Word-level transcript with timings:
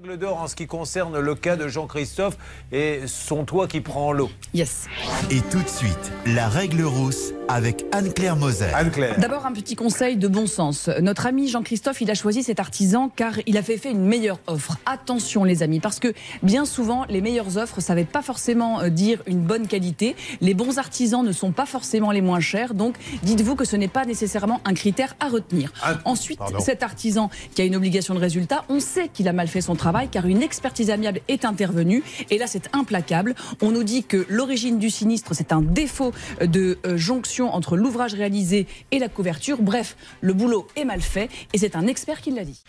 règle 0.00 0.18
d'or 0.18 0.40
en 0.40 0.48
ce 0.48 0.56
qui 0.56 0.66
concerne 0.66 1.18
le 1.18 1.34
cas 1.34 1.56
de 1.56 1.68
Jean-Christophe 1.68 2.38
et 2.72 3.00
son 3.06 3.44
toit 3.44 3.68
qui 3.68 3.80
prend 3.82 4.12
l'eau. 4.12 4.30
Yes. 4.54 4.86
Et 5.30 5.40
tout 5.50 5.60
de 5.60 5.68
suite, 5.68 6.12
la 6.24 6.48
règle 6.48 6.82
rousse 6.82 7.34
avec 7.48 7.84
Anne-Claire 7.92 8.36
Moser. 8.36 8.72
Anne-Claire. 8.72 9.18
D'abord, 9.18 9.44
un 9.44 9.52
petit 9.52 9.74
conseil 9.74 10.16
de 10.16 10.28
bon 10.28 10.46
sens. 10.46 10.88
Notre 11.02 11.26
ami 11.26 11.48
Jean-Christophe, 11.48 12.00
il 12.00 12.10
a 12.10 12.14
choisi 12.14 12.42
cet 12.42 12.60
artisan 12.60 13.10
car 13.14 13.34
il 13.46 13.58
avait 13.58 13.76
fait 13.76 13.90
une 13.90 14.06
meilleure 14.06 14.38
offre. 14.46 14.78
Attention, 14.86 15.44
les 15.44 15.62
amis, 15.62 15.80
parce 15.80 15.98
que 15.98 16.14
bien 16.42 16.64
souvent, 16.64 17.04
les 17.08 17.20
meilleures 17.20 17.58
offres, 17.58 17.80
ça 17.80 17.94
ne 17.94 18.00
veut 18.00 18.06
pas 18.06 18.22
forcément 18.22 18.80
euh, 18.80 18.88
dire 18.88 19.20
une 19.26 19.40
bonne 19.40 19.66
qualité. 19.66 20.14
Les 20.40 20.54
bons 20.54 20.78
artisans 20.78 21.24
ne 21.24 21.32
sont 21.32 21.50
pas 21.50 21.66
forcément 21.66 22.12
les 22.12 22.22
moins 22.22 22.40
chers. 22.40 22.72
Donc, 22.72 22.94
dites-vous 23.22 23.56
que 23.56 23.64
ce 23.64 23.76
n'est 23.76 23.88
pas 23.88 24.06
nécessairement 24.06 24.60
un 24.64 24.72
critère 24.72 25.16
à 25.20 25.28
retenir. 25.28 25.72
Ah, 25.82 25.94
Ensuite, 26.04 26.38
pardon. 26.38 26.60
cet 26.60 26.82
artisan 26.82 27.30
qui 27.54 27.60
a 27.60 27.64
une 27.64 27.76
obligation 27.76 28.14
de 28.14 28.20
résultat, 28.20 28.64
on 28.68 28.80
sait 28.80 29.08
qu'il 29.08 29.28
a 29.28 29.32
mal 29.32 29.48
fait 29.48 29.60
son 29.60 29.74
travail 29.74 29.89
car 30.10 30.26
une 30.26 30.42
expertise 30.42 30.90
amiable 30.90 31.20
est 31.28 31.44
intervenue. 31.44 32.02
Et 32.30 32.38
là, 32.38 32.46
c'est 32.46 32.74
implacable. 32.74 33.34
On 33.60 33.70
nous 33.70 33.84
dit 33.84 34.04
que 34.04 34.24
l'origine 34.28 34.78
du 34.78 34.90
sinistre, 34.90 35.34
c'est 35.34 35.52
un 35.52 35.62
défaut 35.62 36.12
de 36.40 36.78
euh, 36.86 36.96
jonction 36.96 37.52
entre 37.54 37.76
l'ouvrage 37.76 38.14
réalisé 38.14 38.66
et 38.90 38.98
la 38.98 39.08
couverture. 39.08 39.58
Bref, 39.60 39.96
le 40.20 40.32
boulot 40.32 40.66
est 40.76 40.84
mal 40.84 41.00
fait 41.00 41.28
et 41.52 41.58
c'est 41.58 41.76
un 41.76 41.86
expert 41.86 42.20
qui 42.20 42.30
l'a 42.30 42.44
dit. 42.44 42.62